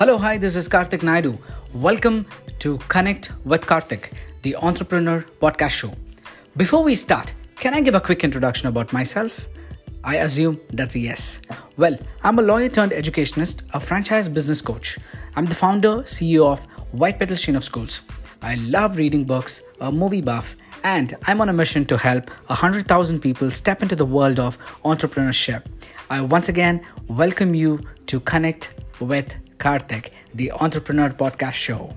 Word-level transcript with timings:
Hello, 0.00 0.16
hi, 0.16 0.38
this 0.38 0.56
is 0.56 0.66
Karthik 0.66 1.02
Naidu. 1.02 1.36
Welcome 1.74 2.24
to 2.60 2.78
Connect 2.88 3.32
with 3.44 3.66
Karthik, 3.66 4.14
the 4.40 4.56
Entrepreneur 4.56 5.26
Podcast 5.42 5.72
Show. 5.72 5.92
Before 6.56 6.82
we 6.82 6.94
start, 6.94 7.34
can 7.56 7.74
I 7.74 7.82
give 7.82 7.94
a 7.94 8.00
quick 8.00 8.24
introduction 8.24 8.68
about 8.68 8.94
myself? 8.94 9.46
I 10.02 10.16
assume 10.16 10.58
that's 10.72 10.94
a 10.94 11.00
yes. 11.00 11.42
Well, 11.76 11.98
I'm 12.24 12.38
a 12.38 12.42
lawyer 12.42 12.70
turned 12.70 12.94
educationist, 12.94 13.62
a 13.74 13.78
franchise 13.78 14.26
business 14.26 14.62
coach. 14.62 14.98
I'm 15.36 15.44
the 15.44 15.54
founder, 15.54 15.96
CEO 16.04 16.50
of 16.50 16.60
White 16.92 17.18
Petal 17.18 17.36
Chain 17.36 17.54
of 17.54 17.62
Schools. 17.62 18.00
I 18.40 18.54
love 18.54 18.96
reading 18.96 19.24
books, 19.24 19.60
a 19.82 19.92
movie 19.92 20.22
buff, 20.22 20.56
and 20.82 21.14
I'm 21.26 21.42
on 21.42 21.50
a 21.50 21.52
mission 21.52 21.84
to 21.84 21.98
help 21.98 22.30
100,000 22.46 23.20
people 23.20 23.50
step 23.50 23.82
into 23.82 23.96
the 23.96 24.06
world 24.06 24.40
of 24.40 24.56
entrepreneurship. 24.82 25.66
I 26.08 26.22
once 26.22 26.48
again 26.48 26.86
welcome 27.06 27.54
you 27.54 27.80
to 28.06 28.20
Connect 28.20 28.79
with 29.00 29.34
Karthik, 29.58 30.10
the 30.34 30.52
Entrepreneur 30.52 31.10
Podcast 31.10 31.54
Show. 31.54 31.96